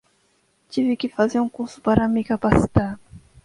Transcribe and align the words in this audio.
Tive 0.67 0.97
de 0.99 1.09
fazer 1.09 1.39
um 1.39 1.47
curso 1.47 1.79
para 1.79 2.07
me 2.07 2.23
capacitar 2.23 2.99